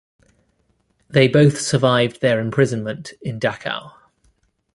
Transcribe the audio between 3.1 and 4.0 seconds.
in Dachau.